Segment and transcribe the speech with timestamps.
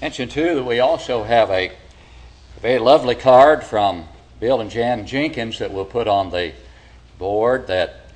[0.00, 1.72] Mention too that we also have a
[2.60, 4.06] very lovely card from
[4.38, 6.52] Bill and Jan Jenkins that we'll put on the
[7.18, 8.06] board that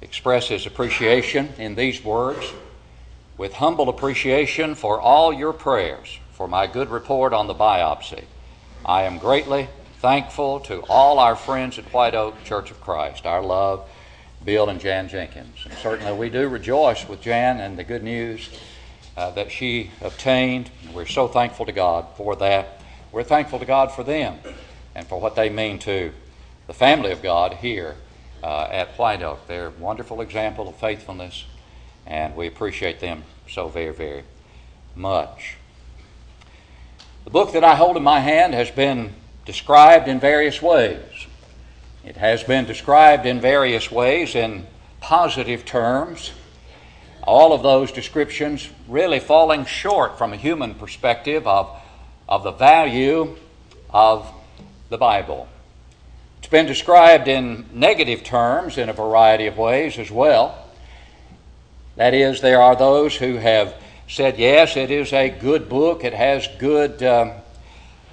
[0.00, 2.54] expresses appreciation in these words
[3.36, 8.24] with humble appreciation for all your prayers for my good report on the biopsy.
[8.82, 9.68] I am greatly
[9.98, 13.26] thankful to all our friends at White Oak Church of Christ.
[13.26, 13.86] Our love,
[14.42, 15.58] Bill and Jan Jenkins.
[15.66, 18.48] And certainly we do rejoice with Jan and the good news
[19.16, 20.70] uh, that she obtained.
[20.92, 22.80] We're so thankful to God for that.
[23.12, 24.38] We're thankful to God for them
[24.94, 26.12] and for what they mean to
[26.66, 27.96] the family of God here
[28.42, 29.46] uh, at White Oak.
[29.46, 31.44] They're a wonderful example of faithfulness,
[32.06, 34.24] and we appreciate them so very, very
[34.94, 35.56] much.
[37.24, 41.26] The book that I hold in my hand has been described in various ways.
[42.04, 44.66] It has been described in various ways in
[45.00, 46.32] positive terms
[47.26, 51.68] all of those descriptions really falling short from a human perspective of,
[52.28, 53.36] of the value
[53.90, 54.32] of
[54.88, 55.48] the Bible.
[56.38, 60.56] It's been described in negative terms in a variety of ways as well.
[61.96, 63.74] That is, there are those who have
[64.08, 67.34] said, yes, it is a good book, it has good, uh,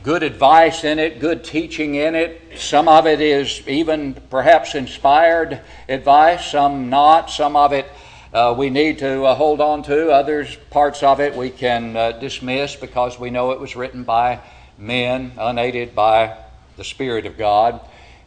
[0.02, 2.42] good advice in it, good teaching in it.
[2.58, 7.30] Some of it is even perhaps inspired advice, some not.
[7.30, 7.86] Some of it
[8.34, 10.12] uh, we need to uh, hold on to.
[10.12, 14.40] Others, parts of it, we can uh, dismiss because we know it was written by
[14.78, 16.36] men, unaided by
[16.76, 17.80] the Spirit of God.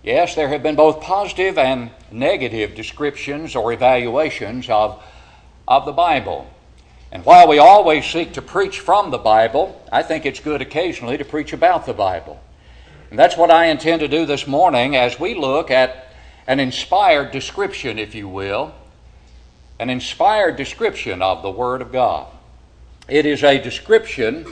[0.05, 5.03] Yes, there have been both positive and negative descriptions or evaluations of,
[5.67, 6.49] of the Bible.
[7.11, 11.19] And while we always seek to preach from the Bible, I think it's good occasionally
[11.19, 12.41] to preach about the Bible.
[13.11, 16.07] And that's what I intend to do this morning as we look at
[16.47, 18.73] an inspired description, if you will,
[19.79, 22.27] an inspired description of the Word of God.
[23.09, 24.47] It is a description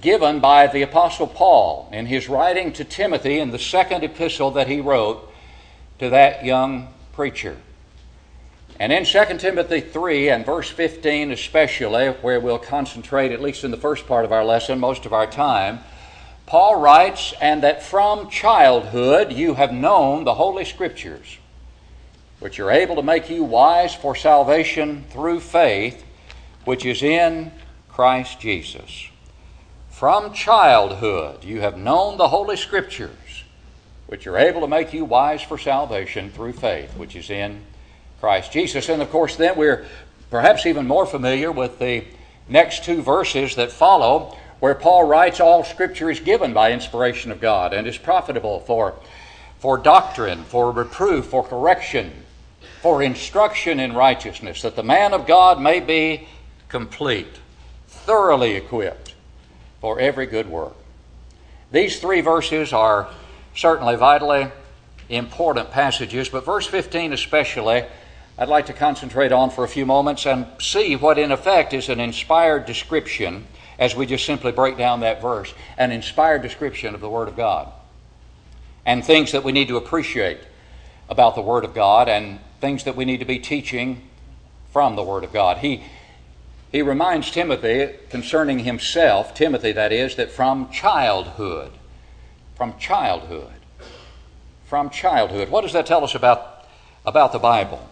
[0.00, 4.68] given by the Apostle Paul in his writing to Timothy in the second epistle that
[4.68, 5.32] he wrote
[5.98, 7.56] to that young preacher.
[8.78, 13.70] And in 2 Timothy 3 and verse 15, especially, where we'll concentrate, at least in
[13.70, 15.80] the first part of our lesson, most of our time,
[16.46, 21.38] Paul writes, And that from childhood you have known the Holy Scriptures
[22.42, 26.04] which are able to make you wise for salvation through faith,
[26.64, 27.52] which is in
[27.88, 29.06] Christ Jesus.
[29.90, 33.44] From childhood you have known the Holy Scriptures,
[34.08, 37.62] which are able to make you wise for salvation through faith, which is in
[38.18, 38.88] Christ Jesus.
[38.88, 39.86] And of course, then we're
[40.28, 42.02] perhaps even more familiar with the
[42.48, 47.40] next two verses that follow, where Paul writes, All Scripture is given by inspiration of
[47.40, 48.96] God and is profitable for,
[49.60, 52.12] for doctrine, for reproof, for correction
[52.82, 56.26] for instruction in righteousness, that the man of God may be
[56.68, 57.38] complete,
[57.86, 59.14] thoroughly equipped
[59.80, 60.74] for every good work.
[61.70, 63.08] These three verses are
[63.54, 64.48] certainly vitally
[65.08, 67.84] important passages, but verse 15 especially,
[68.36, 71.88] I'd like to concentrate on for a few moments and see what, in effect, is
[71.88, 73.46] an inspired description,
[73.78, 77.36] as we just simply break down that verse, an inspired description of the Word of
[77.36, 77.70] God,
[78.84, 80.40] and things that we need to appreciate
[81.08, 84.00] about the Word of God and things that we need to be teaching
[84.72, 85.58] from the Word of God.
[85.58, 85.82] He,
[86.70, 91.72] he reminds Timothy concerning himself, Timothy that is, that from childhood,
[92.54, 93.50] from childhood,
[94.64, 95.48] from childhood.
[95.48, 96.68] What does that tell us about,
[97.04, 97.90] about the Bible?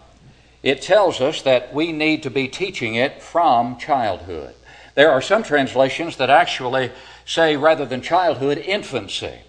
[0.63, 4.55] It tells us that we need to be teaching it from childhood.
[4.95, 6.91] There are some translations that actually
[7.25, 9.39] say, rather than childhood, infancy,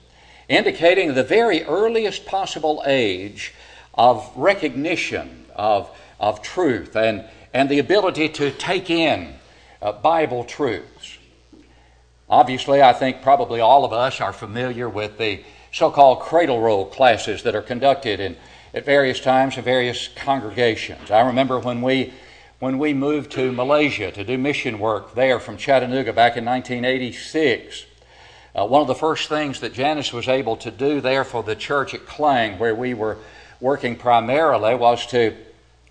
[0.49, 3.54] indicating the very earliest possible age
[3.94, 9.34] of recognition of, of truth and, and the ability to take in
[9.80, 11.19] uh, Bible truths.
[12.28, 16.86] Obviously, I think probably all of us are familiar with the so called cradle roll
[16.86, 18.36] classes that are conducted in,
[18.72, 21.10] at various times in various congregations.
[21.10, 22.12] I remember when we,
[22.59, 27.86] when we moved to Malaysia to do mission work there from Chattanooga back in 1986.
[28.54, 31.56] Uh, one of the first things that Janice was able to do there for the
[31.56, 33.18] church at Klang, where we were
[33.62, 35.34] working primarily was to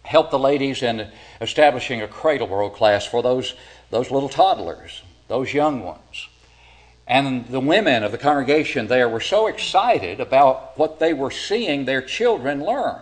[0.03, 1.09] help the ladies in
[1.39, 3.55] establishing a cradle roll class for those,
[3.89, 6.27] those little toddlers, those young ones.
[7.07, 11.85] And the women of the congregation there were so excited about what they were seeing
[11.85, 12.99] their children learn,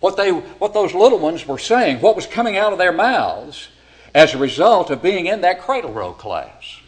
[0.00, 3.68] what, they, what those little ones were saying, what was coming out of their mouths
[4.14, 6.80] as a result of being in that cradle roll class.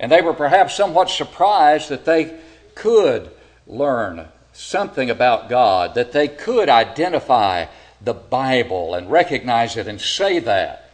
[0.00, 2.38] And they were perhaps somewhat surprised that they
[2.74, 3.30] could
[3.66, 7.66] learn something about God, that they could identify
[8.00, 10.90] the Bible and recognize it and say that.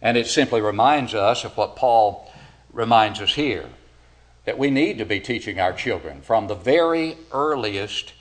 [0.00, 2.30] And it simply reminds us of what Paul
[2.72, 3.66] reminds us here
[4.44, 8.12] that we need to be teaching our children from the very earliest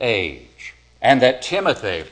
[0.00, 0.72] age,
[1.02, 2.04] and that Timothy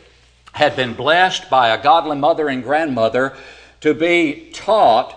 [0.52, 3.34] had been blessed by a godly mother and grandmother
[3.80, 5.16] to be taught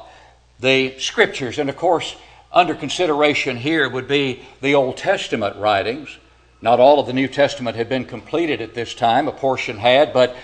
[0.62, 1.60] the scriptures.
[1.60, 2.16] And of course,
[2.54, 6.18] under consideration here would be the Old Testament writings.
[6.66, 10.12] Not all of the New Testament had been completed at this time, a portion had,
[10.12, 10.36] but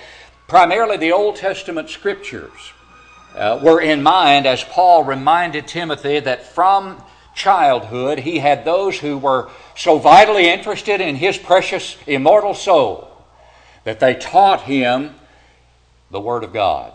[0.47, 2.73] primarily the Old Testament scriptures
[3.35, 7.01] uh, were in mind as Paul reminded Timothy that from
[7.33, 13.09] childhood he had those who were so vitally interested in his precious immortal soul
[13.83, 15.15] that they taught him
[16.11, 16.93] the Word of God.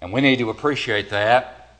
[0.00, 1.78] And we need to appreciate that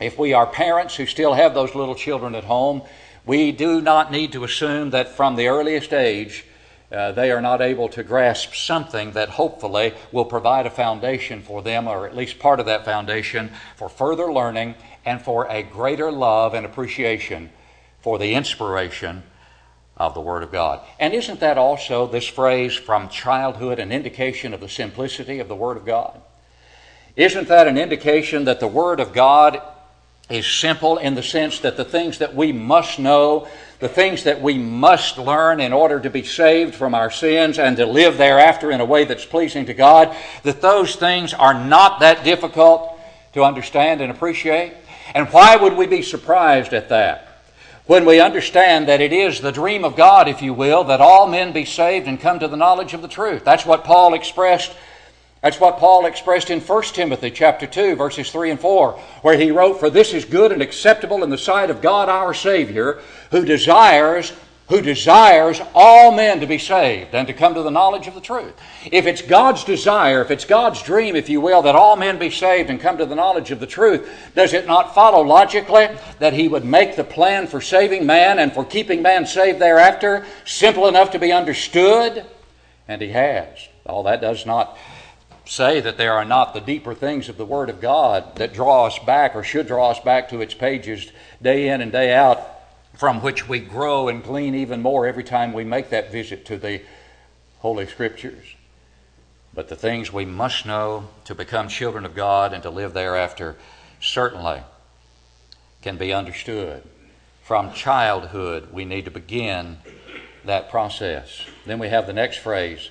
[0.00, 2.82] if we are parents who still have those little children at home,
[3.26, 6.44] we do not need to assume that from the earliest age
[6.92, 11.60] uh, they are not able to grasp something that hopefully will provide a foundation for
[11.60, 16.12] them, or at least part of that foundation, for further learning and for a greater
[16.12, 17.50] love and appreciation
[18.00, 19.24] for the inspiration
[19.96, 20.80] of the Word of God.
[21.00, 25.56] And isn't that also this phrase from childhood an indication of the simplicity of the
[25.56, 26.20] Word of God?
[27.16, 29.60] Isn't that an indication that the Word of God
[30.28, 33.46] is simple in the sense that the things that we must know,
[33.78, 37.76] the things that we must learn in order to be saved from our sins and
[37.76, 42.00] to live thereafter in a way that's pleasing to God, that those things are not
[42.00, 42.98] that difficult
[43.34, 44.74] to understand and appreciate.
[45.14, 47.22] And why would we be surprised at that?
[47.86, 51.28] When we understand that it is the dream of God, if you will, that all
[51.28, 53.44] men be saved and come to the knowledge of the truth.
[53.44, 54.72] That's what Paul expressed
[55.42, 58.92] that's what Paul expressed in 1 Timothy chapter 2 verses 3 and 4
[59.22, 62.34] where he wrote for this is good and acceptable in the sight of God our
[62.34, 63.00] savior
[63.30, 64.32] who desires
[64.68, 68.20] who desires all men to be saved and to come to the knowledge of the
[68.20, 68.52] truth.
[68.90, 72.30] If it's God's desire, if it's God's dream, if you will, that all men be
[72.30, 76.32] saved and come to the knowledge of the truth, does it not follow logically that
[76.32, 80.88] He would make the plan for saving man and for keeping man saved thereafter simple
[80.88, 82.26] enough to be understood?
[82.88, 83.68] And He has.
[83.84, 84.76] All that does not
[85.46, 88.86] say that there are not the deeper things of the Word of God that draw
[88.86, 91.10] us back or should draw us back to its pages
[91.40, 92.40] day in and day out,
[92.94, 96.56] from which we grow and glean even more every time we make that visit to
[96.56, 96.82] the
[97.58, 98.54] Holy Scriptures.
[99.54, 103.56] But the things we must know to become children of God and to live thereafter
[104.00, 104.60] certainly
[105.80, 106.82] can be understood.
[107.42, 109.78] From childhood, we need to begin
[110.44, 111.46] that process.
[111.64, 112.90] Then we have the next phrase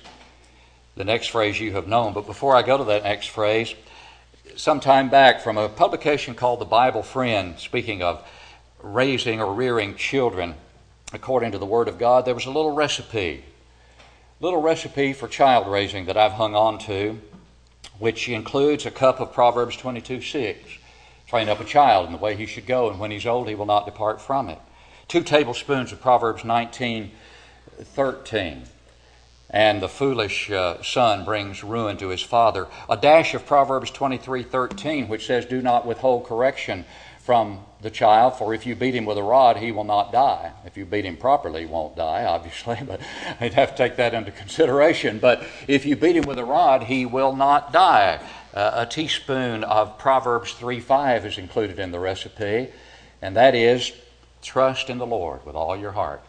[0.96, 2.12] the next phrase you have known.
[2.12, 3.74] But before I go to that next phrase,
[4.56, 8.26] some time back from a publication called The Bible Friend, speaking of
[8.82, 10.54] raising or rearing children
[11.12, 13.44] according to the Word of God, there was a little recipe,
[14.40, 17.20] little recipe for child raising that I've hung on to,
[17.98, 20.58] which includes a cup of Proverbs 22 6.
[21.28, 23.54] Train up a child in the way he should go, and when he's old, he
[23.54, 24.58] will not depart from it.
[25.08, 27.10] Two tablespoons of Proverbs 19
[27.78, 28.62] 13
[29.50, 32.66] and the foolish uh, son brings ruin to his father.
[32.88, 36.84] A dash of Proverbs 23:13 which says do not withhold correction
[37.20, 40.52] from the child for if you beat him with a rod he will not die.
[40.64, 43.00] If you beat him properly he won't die obviously, but
[43.40, 45.18] you'd have to take that into consideration.
[45.18, 48.20] But if you beat him with a rod he will not die.
[48.52, 52.68] Uh, a teaspoon of Proverbs 3:5 is included in the recipe
[53.22, 53.92] and that is
[54.42, 56.22] trust in the Lord with all your heart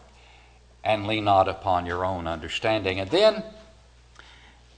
[0.84, 3.00] and lean not upon your own understanding.
[3.00, 3.42] And then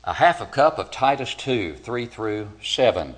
[0.04, 3.14] a half a cup of Titus 2, 3 through 7.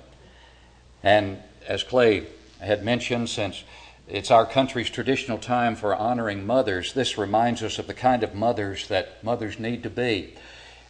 [1.01, 2.27] And as Clay
[2.59, 3.63] had mentioned, since
[4.07, 8.35] it's our country's traditional time for honoring mothers, this reminds us of the kind of
[8.35, 10.35] mothers that mothers need to be.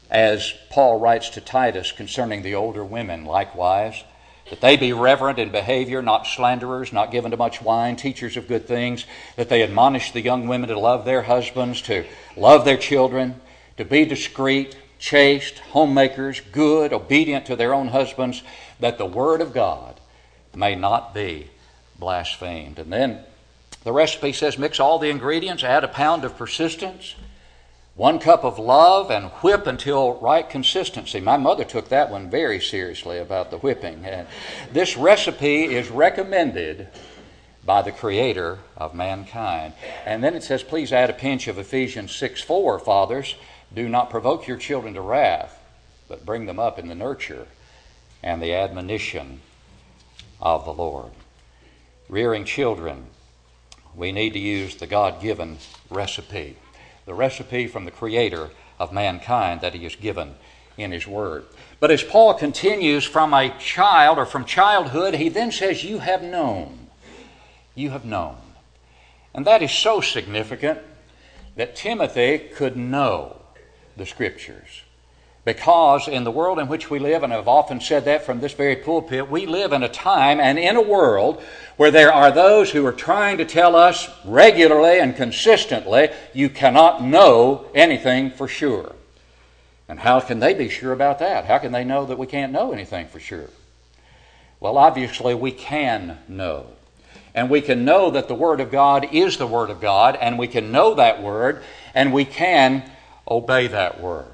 [0.09, 4.03] As Paul writes to Titus concerning the older women, likewise,
[4.49, 8.47] that they be reverent in behavior, not slanderers, not given to much wine, teachers of
[8.47, 12.77] good things, that they admonish the young women to love their husbands, to love their
[12.77, 13.39] children,
[13.77, 18.43] to be discreet, chaste, homemakers, good, obedient to their own husbands,
[18.79, 19.99] that the word of God
[20.55, 21.49] may not be
[21.97, 22.79] blasphemed.
[22.79, 23.19] And then
[23.83, 27.15] the recipe says mix all the ingredients, add a pound of persistence,
[27.95, 31.19] one cup of love and whip until right consistency.
[31.19, 34.03] My mother took that one very seriously about the whipping.
[34.05, 34.27] And
[34.71, 36.87] this recipe is recommended
[37.63, 39.73] by the creator of mankind.
[40.05, 43.35] And then it says, please add a pinch of Ephesians 6 4, fathers.
[43.73, 45.59] Do not provoke your children to wrath,
[46.07, 47.47] but bring them up in the nurture
[48.23, 49.41] and the admonition
[50.41, 51.11] of the Lord.
[52.09, 53.05] Rearing children,
[53.95, 55.57] we need to use the God given
[55.89, 56.57] recipe
[57.05, 60.35] the recipe from the Creator of mankind that He has given
[60.77, 61.45] in His Word.
[61.79, 66.23] But as Paul continues from a child or from childhood, he then says, You have
[66.23, 66.87] known.
[67.75, 68.37] you have known.
[69.33, 70.79] And that is so significant
[71.55, 73.41] that Timothy could know
[73.97, 74.83] the Scriptures.
[75.45, 78.53] Because in the world in which we live, and I've often said that from this
[78.53, 81.43] very pulpit, we live in a time and in a world
[81.75, 87.03] where there are those who are trying to tell us regularly and consistently, you cannot
[87.03, 88.95] know anything for sure.
[89.89, 91.45] And how can they be sure about that?
[91.45, 93.49] How can they know that we can't know anything for sure?
[94.61, 96.67] Well, obviously, we can know.
[97.35, 100.39] And we can know that the Word of God is the Word of God, and
[100.39, 102.89] we can know that Word, and we can
[103.27, 104.32] obey that Word.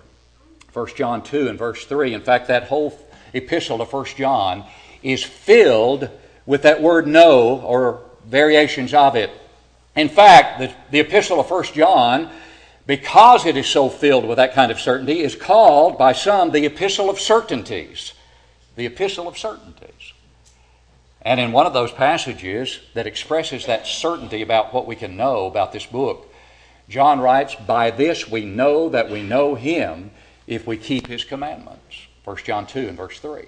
[0.73, 2.97] 1 John 2 and verse 3, in fact, that whole
[3.33, 4.65] epistle to 1 John
[5.01, 6.09] is filled
[6.45, 9.31] with that word know or variations of it.
[9.95, 12.29] In fact, the, the epistle of 1 John,
[12.85, 16.65] because it is so filled with that kind of certainty, is called by some the
[16.65, 18.13] epistle of certainties.
[18.75, 20.13] The epistle of certainties.
[21.21, 25.47] And in one of those passages that expresses that certainty about what we can know
[25.47, 26.33] about this book,
[26.87, 30.11] John writes, By this we know that we know him
[30.49, 32.07] if we keep his commandments.
[32.25, 33.45] 1 John 2 and verse 3.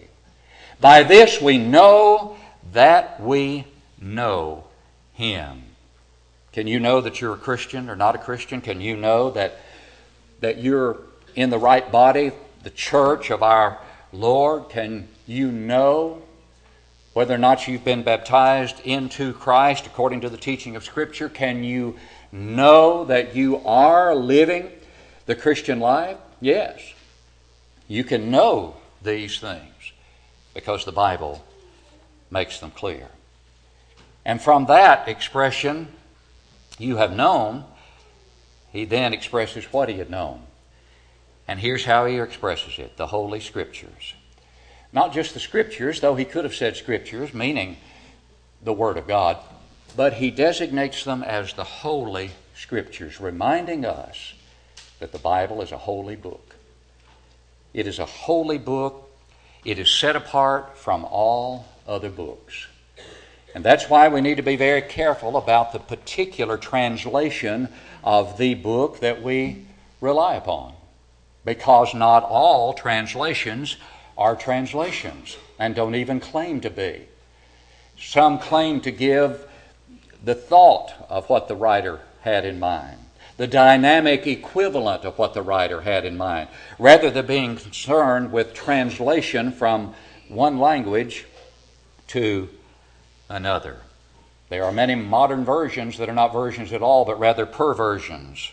[0.79, 2.37] By this we know
[2.71, 3.65] that we
[3.99, 4.65] know
[5.13, 5.63] him.
[6.53, 8.61] Can you know that you're a Christian or not a Christian?
[8.61, 9.59] Can you know that,
[10.41, 10.97] that you're
[11.35, 12.31] in the right body,
[12.61, 13.79] the church of our
[14.13, 14.69] Lord?
[14.69, 16.21] Can you know
[17.13, 21.63] whether or not you've been baptized into Christ according to the teaching of Scripture, can
[21.63, 21.97] you
[22.31, 24.71] know that you are living
[25.25, 26.17] the Christian life?
[26.41, 26.81] Yes.
[27.87, 29.93] You can know these things
[30.53, 31.45] because the Bible
[32.29, 33.07] makes them clear.
[34.25, 35.87] And from that expression,
[36.77, 37.63] you have known,
[38.71, 40.41] he then expresses what he had known.
[41.47, 44.13] And here's how he expresses it the Holy Scriptures.
[44.93, 47.77] Not just the scriptures, though he could have said scriptures, meaning
[48.61, 49.37] the Word of God,
[49.95, 54.33] but he designates them as the holy scriptures, reminding us
[55.01, 56.55] that the Bible is a holy book.
[57.73, 59.09] It is a holy book.
[59.65, 62.67] It is set apart from all other books.
[63.55, 67.67] And that's why we need to be very careful about the particular translation
[68.03, 69.65] of the book that we
[70.01, 70.73] rely upon.
[71.43, 73.77] Because not all translations
[74.19, 77.07] are translations and don't even claim to be.
[77.99, 79.47] Some claim to give
[80.23, 82.99] the thought of what the writer had in mind,
[83.41, 88.53] the dynamic equivalent of what the writer had in mind, rather than being concerned with
[88.53, 89.95] translation from
[90.27, 91.25] one language
[92.05, 92.47] to
[93.29, 93.77] another.
[94.49, 98.51] There are many modern versions that are not versions at all, but rather perversions.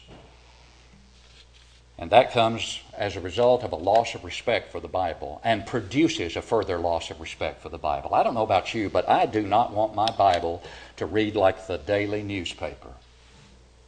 [1.99, 5.66] And that comes as a result of a loss of respect for the Bible and
[5.66, 8.14] produces a further loss of respect for the Bible.
[8.14, 10.62] I don't know about you, but I do not want my Bible
[10.97, 12.88] to read like the daily newspaper.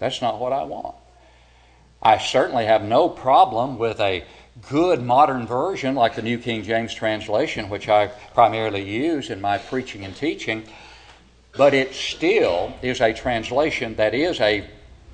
[0.00, 0.96] That's not what I want.
[2.02, 4.24] I certainly have no problem with a
[4.68, 9.58] good modern version like the New King James translation, which I primarily use in my
[9.58, 10.64] preaching and teaching,
[11.56, 14.68] but it still is a translation that is a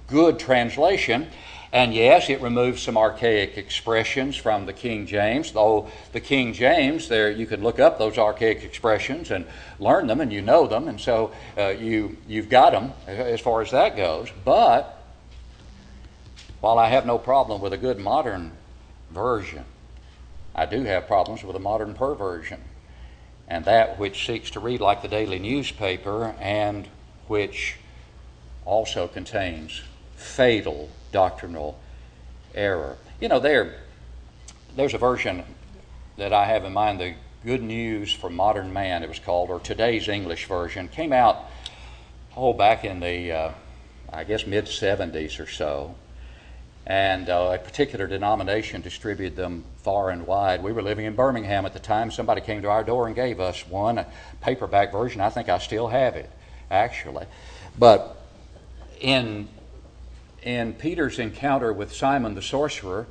[0.07, 1.29] good translation
[1.77, 7.07] and yes, it removes some archaic expressions from the King James, though the King James,
[7.07, 9.45] there you can look up those archaic expressions and
[9.79, 13.61] learn them, and you know them, and so uh, you, you've got them as far
[13.61, 14.31] as that goes.
[14.43, 15.05] But
[16.63, 18.53] while I have no problem with a good modern
[19.11, 19.67] version,
[20.55, 22.65] I do have problems with a modern perversion,
[23.49, 26.89] and that which seeks to read like the daily newspaper and
[27.27, 27.77] which
[28.65, 29.83] also contains
[30.17, 31.79] fatal doctrinal
[32.55, 32.97] error.
[33.21, 33.77] You know, there,
[34.75, 35.45] there's a version
[36.17, 39.61] that I have in mind, the Good News for Modern Man, it was called, or
[39.61, 41.45] today's English version, came out,
[42.37, 43.53] oh, back in the, uh,
[44.13, 45.95] I guess, mid 70s or so.
[46.87, 50.63] And uh, a particular denomination distributed them far and wide.
[50.63, 52.11] We were living in Birmingham at the time.
[52.11, 54.07] Somebody came to our door and gave us one, a
[54.41, 55.21] paperback version.
[55.21, 56.31] I think I still have it,
[56.71, 57.27] actually.
[57.79, 58.17] But
[59.01, 59.49] in
[60.43, 63.07] in Peter's encounter with Simon the sorcerer,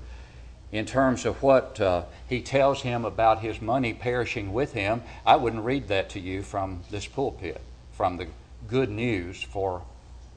[0.71, 5.35] in terms of what uh, he tells him about his money perishing with him, I
[5.35, 7.61] wouldn't read that to you from this pulpit,
[7.93, 8.27] from the
[8.67, 9.83] good news for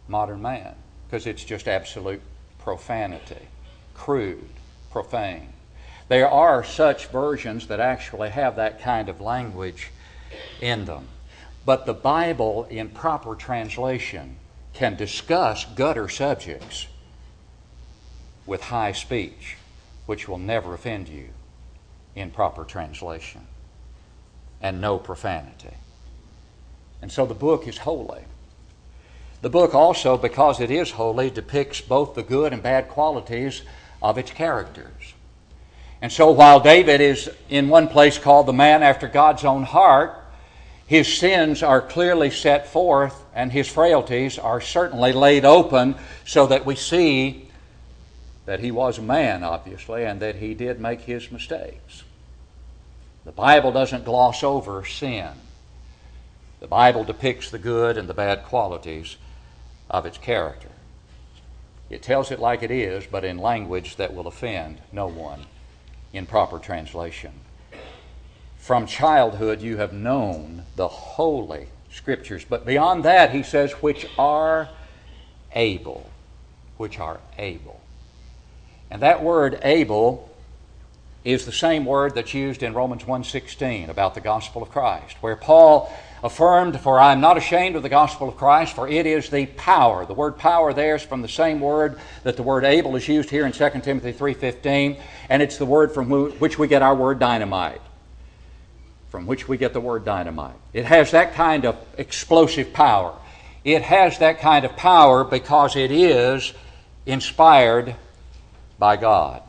[0.07, 0.75] modern man,
[1.07, 2.23] because it's just absolute
[2.59, 3.49] profanity,
[3.95, 4.49] crude,
[4.91, 5.53] profane.
[6.09, 9.91] There are such versions that actually have that kind of language
[10.61, 11.09] in them.
[11.67, 14.37] But the Bible, in proper translation,
[14.79, 16.87] can discuss gutter subjects
[18.47, 19.57] with high speech,
[20.07, 21.29] which will never offend you
[22.15, 23.45] in proper translation,
[24.63, 25.75] and no profanity.
[27.03, 28.23] And so the book is holy.
[29.43, 33.63] The book also, because it is holy, depicts both the good and bad qualities
[34.01, 35.15] of its characters.
[36.01, 40.25] And so while David is in one place called the man after God's own heart,
[40.89, 46.65] his sins are clearly set forth and his frailties are certainly laid open so that
[46.65, 47.51] we see
[48.47, 52.05] that he was a man, obviously, and that he did make his mistakes.
[53.27, 55.29] The Bible doesn't gloss over sin.
[56.61, 59.19] The Bible depicts the good and the bad qualities
[59.91, 60.71] of its character.
[61.91, 65.45] It tells it like it is, but in language that will offend no one
[66.15, 67.33] in proper translation.
[68.69, 72.45] From childhood, you have known the holy scriptures.
[72.47, 74.69] But beyond that, he says, which are
[75.55, 76.11] able.
[76.77, 77.81] Which are able.
[78.91, 80.29] And that word able
[81.25, 85.35] is the same word that's used in Romans 1:16 about the gospel of Christ, where
[85.35, 85.91] Paul
[86.23, 89.47] affirmed, For I am not ashamed of the gospel of Christ, for it is the
[89.47, 90.05] power.
[90.05, 93.31] The word power there is from the same word that the word able is used
[93.31, 97.19] here in 2 Timothy 3.15, and it's the word from which we get our word
[97.19, 97.81] dynamite.
[99.11, 100.57] From which we get the word dynamite.
[100.73, 103.15] It has that kind of explosive power.
[103.65, 106.53] It has that kind of power because it is
[107.07, 107.95] inspired
[108.79, 109.43] by God.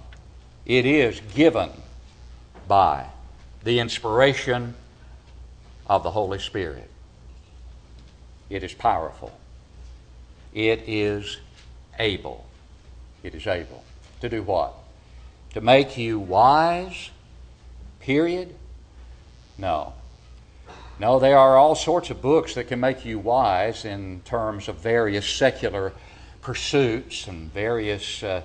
[0.65, 1.69] It is given
[2.67, 3.07] by
[3.63, 4.75] the inspiration
[5.87, 6.89] of the Holy Spirit.
[8.49, 9.37] It is powerful.
[10.53, 11.37] It is
[11.97, 12.45] able.
[13.23, 13.83] It is able
[14.21, 14.73] to do what?
[15.53, 17.09] To make you wise,
[17.99, 18.55] period?
[19.59, 19.93] No.
[20.99, 24.77] No, there are all sorts of books that can make you wise in terms of
[24.77, 25.93] various secular
[26.41, 28.41] pursuits and various uh,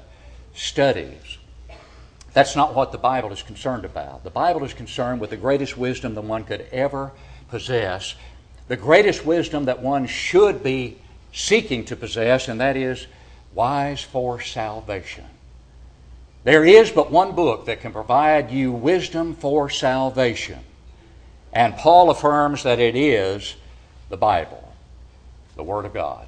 [0.55, 1.39] studies.
[2.33, 4.25] That's not what the Bible is concerned about.
[4.25, 7.13] The Bible is concerned with the greatest wisdom that one could ever
[7.49, 8.17] possess,
[8.67, 10.99] the greatest wisdom that one should be
[11.33, 13.07] seeking to possess, and that is
[13.53, 15.27] wise for salvation.
[16.43, 20.59] There is but one book that can provide you wisdom for salvation.
[21.55, 23.55] And Paul affirms that it is
[24.11, 24.73] the Bible,
[25.57, 26.27] the Word of God.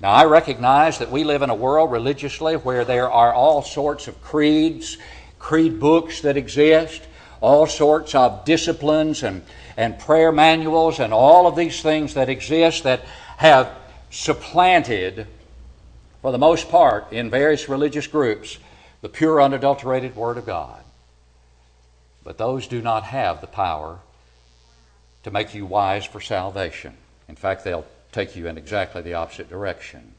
[0.00, 4.08] Now, I recognize that we live in a world religiously where there are all sorts
[4.08, 4.96] of creeds,
[5.38, 7.02] creed books that exist,
[7.40, 9.42] all sorts of disciplines and
[9.78, 13.04] and prayer manuals and all of these things that exist that
[13.36, 13.70] have
[14.10, 15.28] supplanted,
[16.20, 18.58] for the most part, in various religious groups,
[19.02, 20.82] the pure, unadulterated Word of God.
[22.24, 24.00] But those do not have the power
[25.28, 26.94] to make you wise for salvation.
[27.28, 30.14] In fact, they'll take you in exactly the opposite direction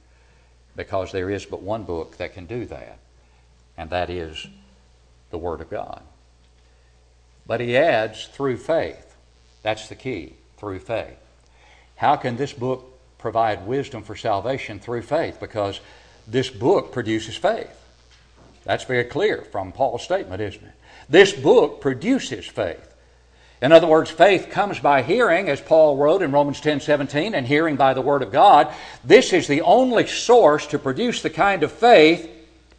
[0.76, 3.00] because there is but one book that can do that,
[3.76, 4.46] and that is
[5.32, 6.04] the Word of God.
[7.48, 9.16] But he adds, through faith.
[9.64, 11.18] That's the key, through faith.
[11.96, 12.86] How can this book
[13.18, 15.40] provide wisdom for salvation through faith?
[15.40, 15.80] Because
[16.28, 17.76] this book produces faith.
[18.64, 20.74] That's very clear from Paul's statement, isn't it?
[21.10, 22.89] This book produces faith.
[23.62, 27.46] In other words, faith comes by hearing, as Paul wrote in Romans 10 17, and
[27.46, 28.74] hearing by the Word of God.
[29.04, 32.30] This is the only source to produce the kind of faith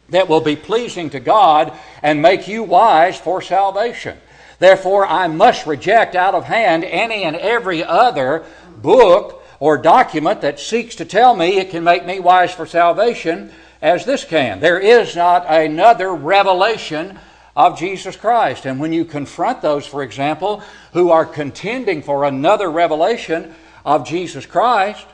[0.09, 4.17] that will be pleasing to God and make you wise for salvation.
[4.59, 8.43] Therefore, I must reject out of hand any and every other
[8.77, 13.51] book or document that seeks to tell me it can make me wise for salvation
[13.81, 14.59] as this can.
[14.59, 17.19] There is not another revelation
[17.55, 18.65] of Jesus Christ.
[18.65, 20.61] And when you confront those, for example,
[20.93, 23.53] who are contending for another revelation
[23.85, 25.05] of Jesus Christ,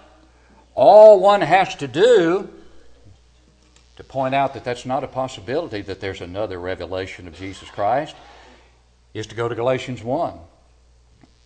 [0.75, 2.49] all one has to do
[3.95, 8.15] to point out that that's not a possibility that there's another revelation of Jesus Christ
[9.13, 10.37] is to go to Galatians 1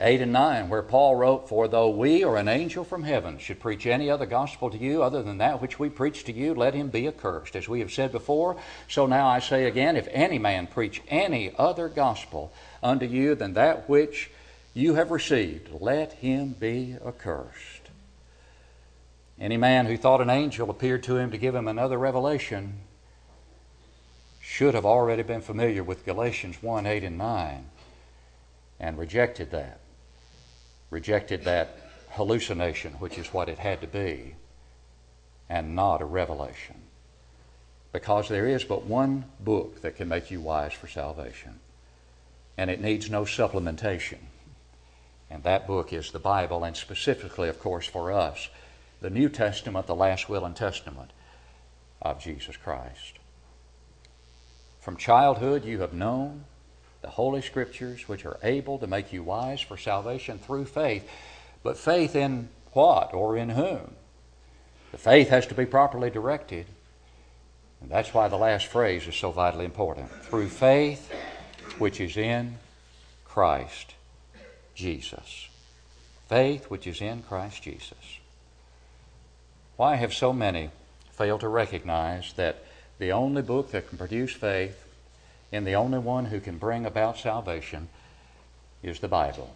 [0.01, 3.59] 8 and 9, where Paul wrote, For though we or an angel from heaven should
[3.59, 6.73] preach any other gospel to you other than that which we preach to you, let
[6.73, 7.55] him be accursed.
[7.55, 11.53] As we have said before, so now I say again, if any man preach any
[11.57, 14.31] other gospel unto you than that which
[14.73, 17.89] you have received, let him be accursed.
[19.39, 22.79] Any man who thought an angel appeared to him to give him another revelation
[24.41, 27.65] should have already been familiar with Galatians 1 8 and 9
[28.79, 29.80] and rejected that.
[30.91, 31.77] Rejected that
[32.11, 34.35] hallucination, which is what it had to be,
[35.49, 36.75] and not a revelation.
[37.91, 41.59] Because there is but one book that can make you wise for salvation,
[42.57, 44.19] and it needs no supplementation.
[45.29, 48.49] And that book is the Bible, and specifically, of course, for us,
[49.01, 51.11] the New Testament, the last will and testament
[52.01, 53.19] of Jesus Christ.
[54.81, 56.45] From childhood you have known
[57.01, 61.09] the Holy Scriptures, which are able to make you wise for salvation through faith.
[61.63, 63.95] But faith in what or in whom?
[64.91, 66.65] The faith has to be properly directed.
[67.81, 70.11] And that's why the last phrase is so vitally important.
[70.11, 71.11] Through faith
[71.79, 72.57] which is in
[73.25, 73.95] Christ
[74.75, 75.47] Jesus.
[76.27, 78.19] Faith which is in Christ Jesus.
[79.77, 80.69] Why have so many
[81.11, 82.63] failed to recognize that
[82.99, 84.85] the only book that can produce faith
[85.51, 87.89] and the only one who can bring about salvation
[88.83, 89.53] is the Bible?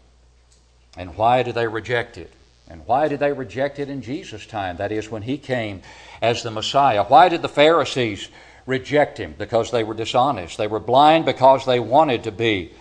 [0.97, 2.31] And why do they reject it?
[2.67, 4.77] And why did they reject it in Jesus' time?
[4.77, 5.81] That is, when he came
[6.21, 7.03] as the Messiah.
[7.03, 8.29] Why did the Pharisees
[8.65, 9.35] reject him?
[9.37, 10.57] Because they were dishonest.
[10.57, 12.71] They were blind because they wanted to be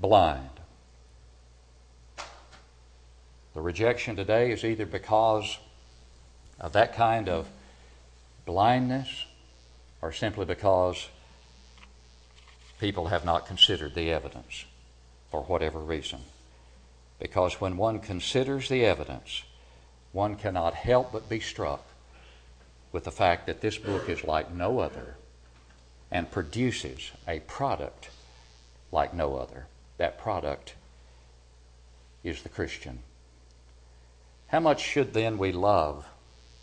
[0.00, 0.48] blind.
[3.54, 5.58] The rejection today is either because
[6.60, 7.48] of that kind of
[8.44, 9.26] blindness
[10.02, 11.08] or simply because
[12.80, 14.64] people have not considered the evidence
[15.30, 16.20] for whatever reason.
[17.18, 19.42] Because when one considers the evidence,
[20.12, 21.84] one cannot help but be struck
[22.92, 25.16] with the fact that this book is like no other
[26.10, 28.10] and produces a product
[28.92, 29.66] like no other.
[29.98, 30.74] That product
[32.22, 33.00] is the Christian.
[34.48, 36.06] How much should then we love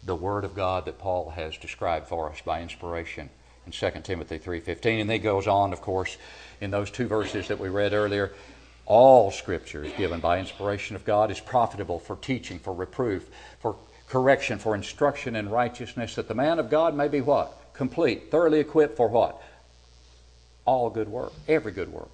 [0.04, 3.30] the Word of God that Paul has described for us by inspiration
[3.66, 5.02] in 2 Timothy 3.15?
[5.02, 6.18] And he goes on, of course,
[6.62, 8.32] in those two verses that we read earlier,
[8.86, 13.76] all Scripture is given by inspiration of God, is profitable for teaching, for reproof, for
[14.08, 17.74] correction, for instruction in righteousness, that the man of God may be what?
[17.74, 19.42] Complete, thoroughly equipped for what?
[20.66, 22.12] All good work, every good work.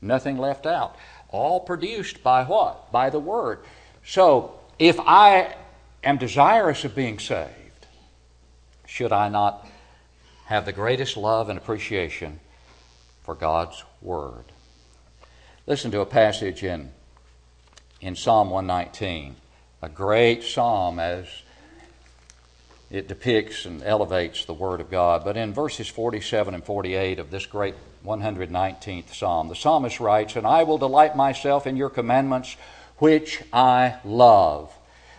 [0.00, 0.96] Nothing left out.
[1.28, 2.90] All produced by what?
[2.92, 3.60] By the Word.
[4.04, 5.54] So, if I
[6.04, 7.86] am desirous of being saved,
[8.86, 9.66] should I not
[10.48, 12.40] have the greatest love and appreciation
[13.22, 14.44] for God's Word?
[15.66, 16.90] Listen to a passage in,
[18.00, 19.36] in Psalm 119,
[19.82, 21.26] a great psalm as
[22.90, 25.22] it depicts and elevates the Word of God.
[25.22, 30.46] But in verses 47 and 48 of this great 119th psalm, the psalmist writes, And
[30.46, 32.56] I will delight myself in your commandments,
[32.96, 34.72] which I love.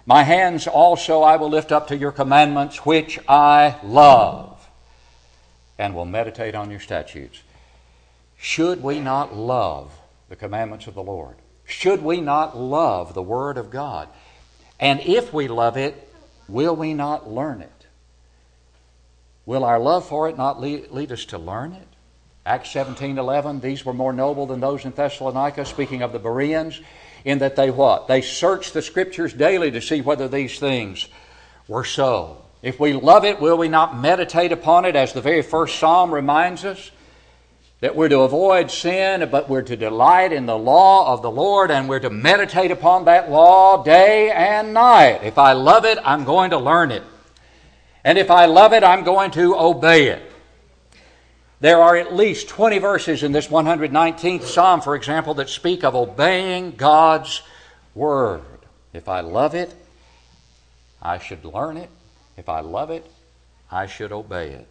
[0.08, 4.59] My hands also I will lift up to your commandments, which I love,
[5.80, 7.42] and will meditate on your statutes.
[8.38, 9.92] Should we not love
[10.28, 11.38] the commandments of the Lord?
[11.66, 14.10] Should we not love the Word of God?
[14.80, 16.12] And if we love it,
[16.48, 17.86] will we not learn it?
[19.46, 21.88] Will our love for it not lead, us to learn it?
[22.46, 26.82] Acts 17:11 These were more noble than those in Thessalonica speaking of the Bereans
[27.26, 28.08] in that they what?
[28.08, 31.08] They searched the scriptures daily to see whether these things
[31.68, 32.44] were so.
[32.62, 36.14] If we love it, will we not meditate upon it as the very first psalm
[36.14, 36.92] reminds us?
[37.82, 41.72] that we're to avoid sin, but we're to delight in the law of the Lord,
[41.72, 45.22] and we're to meditate upon that law day and night.
[45.24, 47.04] If I love it, I'm going to learn it.
[48.04, 50.22] And if I love it, I'm going to obey it.
[51.62, 55.96] There are at least 20 verses in this 119th Psalm, for example, that speak of
[55.96, 57.42] obeying God's
[57.96, 58.42] Word.
[58.94, 59.74] If I love it,
[61.02, 61.90] I should learn it.
[62.40, 63.06] If I love it,
[63.70, 64.68] I should obey it.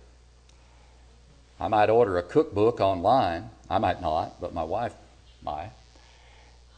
[1.60, 3.50] I might order a cookbook online.
[3.68, 4.94] I might not, but my wife
[5.42, 5.72] might.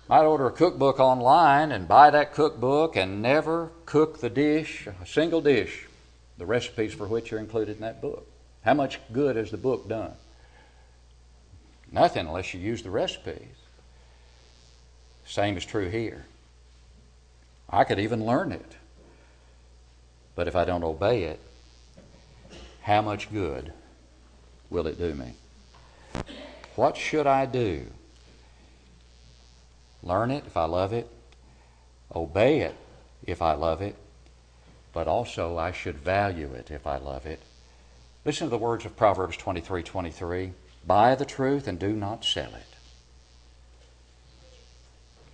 [0.09, 5.07] Might order a cookbook online and buy that cookbook and never cook the dish, a
[5.07, 5.87] single dish,
[6.39, 8.27] the recipes for which are included in that book.
[8.63, 10.15] How much good has the book done?
[11.93, 13.55] Nothing unless you use the recipes.
[15.25, 16.25] Same is true here.
[17.69, 18.77] I could even learn it.
[20.41, 21.39] But if I don't obey it,
[22.81, 23.75] how much good
[24.71, 25.35] will it do me?
[26.77, 27.85] What should I do?
[30.03, 31.11] Learn it if I love it,
[32.15, 32.75] obey it
[33.27, 33.97] if I love it,
[34.95, 37.41] but also I should value it if I love it.
[38.25, 40.53] Listen to the words of Proverbs 23 23.
[40.87, 42.75] Buy the truth and do not sell it.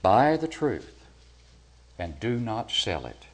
[0.02, 1.06] Buy the truth
[1.96, 3.26] and do not sell it.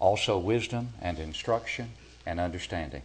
[0.00, 1.92] Also, wisdom and instruction
[2.26, 3.02] and understanding.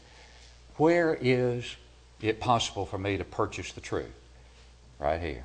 [0.78, 1.76] Where is
[2.22, 4.14] it possible for me to purchase the truth?
[4.98, 5.44] Right here.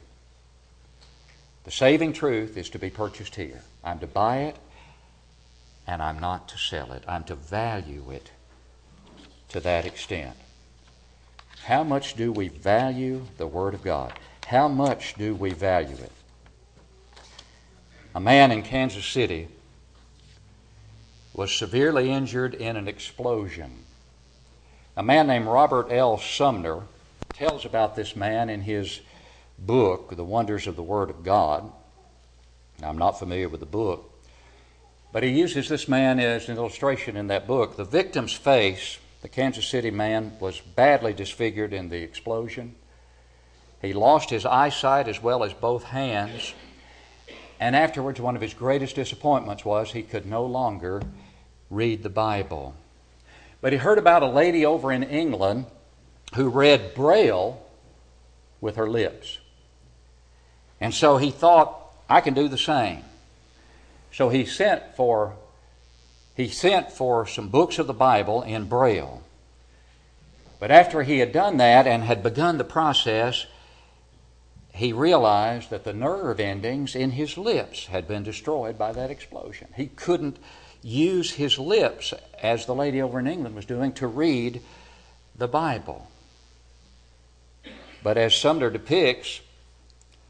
[1.64, 3.62] The saving truth is to be purchased here.
[3.84, 4.56] I'm to buy it,
[5.86, 7.04] and I'm not to sell it.
[7.06, 8.30] I'm to value it
[9.50, 10.36] to that extent.
[11.64, 14.12] How much do we value the Word of God?
[14.46, 16.12] How much do we value it?
[18.14, 19.48] A man in Kansas City
[21.33, 23.85] was severely injured in an explosion
[24.97, 26.19] a man named Robert L.
[26.19, 26.83] Sumner
[27.33, 29.01] tells about this man in his
[29.59, 31.73] book, The Wonders of the Word of God.
[32.83, 34.12] I'm not familiar with the book,
[35.12, 37.77] But he uses this man as an illustration in that book.
[37.77, 42.75] The victim's face, the Kansas City man, was badly disfigured in the explosion.
[43.81, 46.53] He lost his eyesight as well as both hands.
[47.61, 51.03] And afterwards, one of his greatest disappointments was he could no longer
[51.68, 52.75] read the Bible.
[53.61, 55.66] But he heard about a lady over in England
[56.35, 57.62] who read Braille
[58.62, 59.38] with her lips.
[60.81, 61.77] And so he thought,
[62.09, 63.05] I can do the same.
[64.11, 65.37] So he sent for
[66.35, 69.23] he sent for some books of the Bible in Braille.
[70.59, 73.44] But after he had done that and had begun the process,
[74.72, 79.68] he realized that the nerve endings in his lips had been destroyed by that explosion.
[79.76, 80.38] He couldn't
[80.83, 84.62] use his lips, as the lady over in England was doing, to read
[85.37, 86.06] the Bible.
[88.02, 89.40] But as Sumner depicts,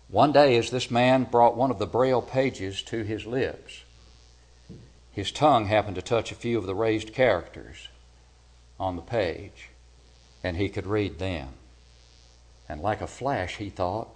[0.09, 3.85] one day as this man brought one of the Braille pages to his lips,
[5.13, 7.89] his tongue happened to touch a few of the raised characters
[8.79, 9.69] on the page,
[10.43, 11.49] and he could read them.
[12.69, 14.09] And like a flash, he thought,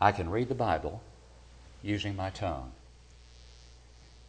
[0.00, 1.02] I can read the Bible
[1.82, 2.72] using my tongue.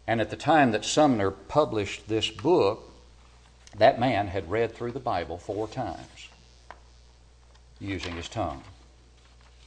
[0.07, 2.91] And at the time that Sumner published this book,
[3.77, 6.29] that man had read through the Bible four times
[7.79, 8.63] using his tongue.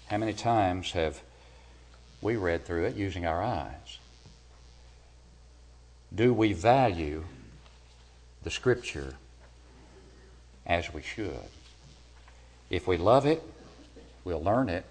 [0.09, 1.23] How many times have
[2.21, 3.99] we read through it using our eyes?
[6.15, 7.25] Do we value
[8.43, 9.15] the Scripture
[10.67, 11.49] as we should?
[12.69, 13.43] If we love it,
[14.25, 14.85] we'll learn it.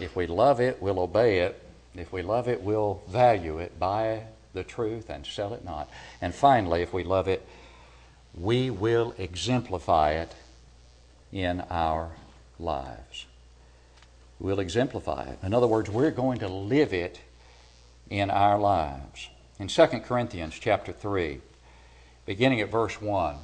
[0.00, 1.60] If we love it, we'll obey it.
[1.94, 4.24] If we love it, we'll value it, buy
[4.54, 5.90] the truth, and sell it not.
[6.20, 7.46] And finally, if we love it,
[8.34, 10.34] we will exemplify it
[11.32, 12.12] in our
[12.58, 13.26] lives.
[14.38, 15.38] We'll exemplify it.
[15.42, 17.20] In other words, we're going to live it
[18.10, 19.28] in our lives.
[19.58, 21.40] In 2 Corinthians chapter 3,
[22.26, 23.36] beginning at verse 1,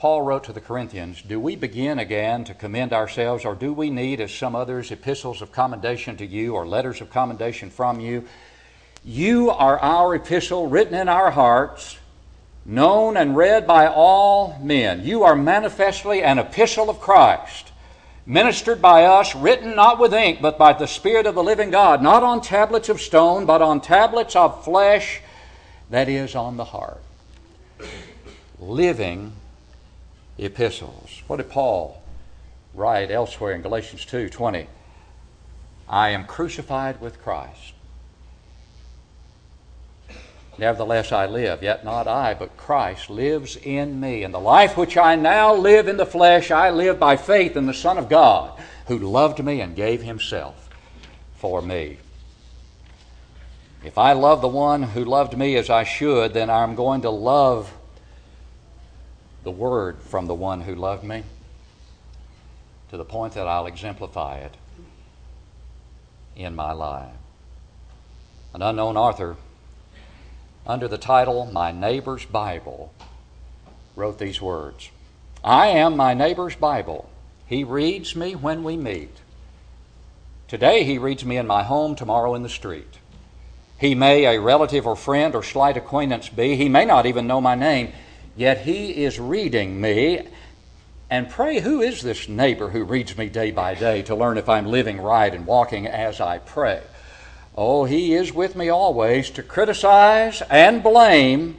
[0.00, 3.90] Paul wrote to the Corinthians, Do we begin again to commend ourselves, or do we
[3.90, 8.24] need, as some others, epistles of commendation to you or letters of commendation from you?
[9.04, 11.98] You are our epistle written in our hearts,
[12.64, 15.04] known and read by all men.
[15.04, 17.70] You are manifestly an epistle of Christ,
[18.24, 22.02] ministered by us, written not with ink, but by the Spirit of the living God,
[22.02, 25.20] not on tablets of stone, but on tablets of flesh,
[25.90, 27.02] that is, on the heart.
[28.58, 29.34] Living
[30.40, 31.22] epistles.
[31.26, 32.02] What did Paul
[32.74, 34.66] write elsewhere in Galatians 2:20?
[35.88, 37.74] I am crucified with Christ.
[40.56, 44.22] Nevertheless I live, yet not I, but Christ lives in me.
[44.22, 47.66] And the life which I now live in the flesh, I live by faith in
[47.66, 50.68] the Son of God, who loved me and gave himself
[51.34, 51.98] for me.
[53.82, 57.10] If I love the one who loved me as I should, then I'm going to
[57.10, 57.72] love
[59.42, 61.24] the word from the one who loved me
[62.90, 64.56] to the point that I'll exemplify it
[66.36, 67.12] in my life.
[68.52, 69.36] An unknown author,
[70.66, 72.92] under the title My Neighbor's Bible,
[73.94, 74.90] wrote these words
[75.42, 77.08] I am my neighbor's Bible.
[77.46, 79.16] He reads me when we meet.
[80.48, 82.98] Today he reads me in my home, tomorrow in the street.
[83.78, 86.56] He may a relative or friend or slight acquaintance be.
[86.56, 87.92] He may not even know my name.
[88.40, 90.26] Yet he is reading me.
[91.10, 94.48] And pray, who is this neighbor who reads me day by day to learn if
[94.48, 96.80] I'm living right and walking as I pray?
[97.54, 101.58] Oh, he is with me always to criticize and blame,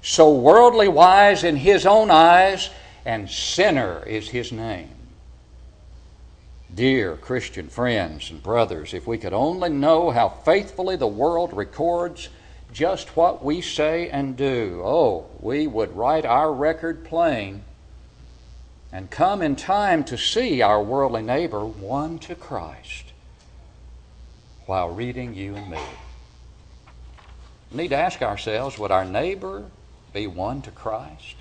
[0.00, 2.70] so worldly wise in his own eyes,
[3.04, 4.94] and sinner is his name.
[6.72, 12.28] Dear Christian friends and brothers, if we could only know how faithfully the world records
[12.72, 14.80] just what we say and do.
[14.84, 17.64] Oh, we would write our record plain
[18.90, 23.12] and come in time to see our worldly neighbor won to Christ
[24.66, 25.80] while reading you and me.
[27.70, 29.64] We need to ask ourselves would our neighbor
[30.12, 31.36] be won to Christ?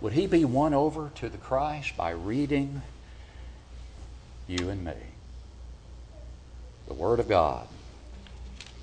[0.00, 2.82] Would he be won over to the Christ by reading
[4.46, 4.92] you and me?
[6.86, 7.66] The Word of God.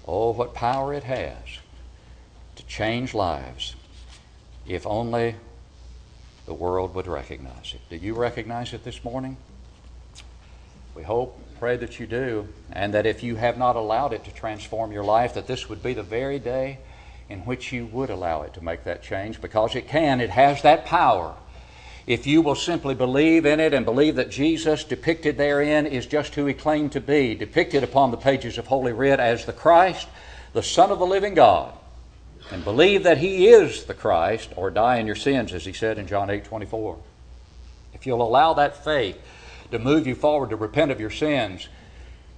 [0.06, 1.60] Oh, what power it has
[2.74, 3.76] change lives
[4.66, 5.36] if only
[6.48, 7.82] the world would recognize it.
[7.88, 9.38] Do you recognize it this morning?
[10.96, 14.34] We hope, pray that you do, and that if you have not allowed it to
[14.34, 16.80] transform your life, that this would be the very day
[17.30, 20.20] in which you would allow it to make that change because it can.
[20.20, 21.36] It has that power.
[22.08, 26.34] If you will simply believe in it and believe that Jesus, depicted therein, is just
[26.34, 30.08] who he claimed to be, depicted upon the pages of Holy Writ as the Christ,
[30.54, 31.74] the Son of the living God,
[32.51, 35.97] and believe that He is the Christ, or die in your sins, as He said
[35.97, 36.97] in John 8 24.
[37.93, 39.17] If you'll allow that faith
[39.71, 41.67] to move you forward to repent of your sins,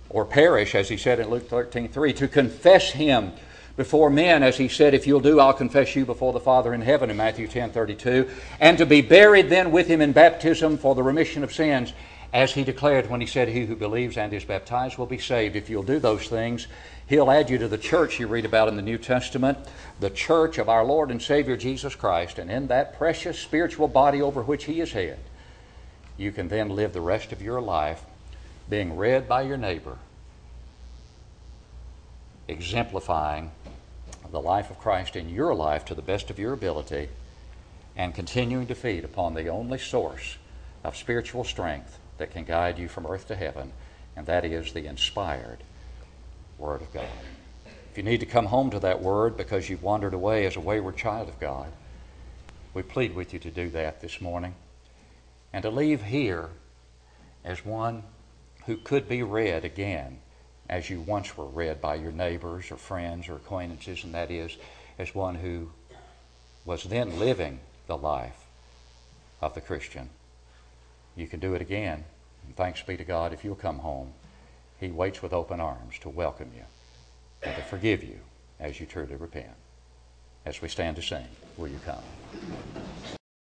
[0.10, 3.32] or perish, as He said in Luke 13 3, to confess Him
[3.78, 6.82] before men, as He said, If you'll do, I'll confess you before the Father in
[6.82, 10.96] heaven in Matthew 10 32, and to be buried then with Him in baptism for
[10.96, 11.94] the remission of sins
[12.36, 15.56] as he declared when he said, He who believes and is baptized will be saved.
[15.56, 16.68] If you'll do those things,
[17.08, 19.58] he'll add you to the church you read about in the New Testament,
[20.00, 22.40] the church of our Lord and Savior Jesus Christ.
[22.40, 25.20] And in that precious spiritual body over which he is head,
[26.18, 28.04] you can then live the rest of your life
[28.70, 29.98] being read by your neighbor,
[32.48, 33.52] exemplifying
[34.32, 37.10] the life of Christ in your life to the best of your ability,
[37.96, 40.38] and continuing to feed upon the only source
[40.84, 43.72] of spiritual strength that can guide you from earth to heaven,
[44.16, 45.60] and that is the inspired
[46.58, 47.08] Word of God.
[47.92, 50.62] If you need to come home to that Word because you've wandered away as a
[50.62, 51.72] wayward child of God,
[52.74, 54.56] we plead with you to do that this morning
[55.54, 56.50] and to leave here
[57.44, 58.04] as one
[58.66, 60.20] who could be read again
[60.70, 64.58] as you once were read by your neighbors or friends or acquaintances, and that is
[64.98, 65.70] as one who
[66.66, 68.46] was then living the life
[69.42, 70.10] of the Christian.
[71.16, 72.04] You can do it again.
[72.46, 74.14] And thanks be to God if you'll come home.
[74.86, 76.62] He waits with open arms to welcome you
[77.42, 78.20] and to forgive you
[78.60, 79.56] as you truly repent.
[80.46, 81.26] As we stand to sing,
[81.58, 83.25] will you come?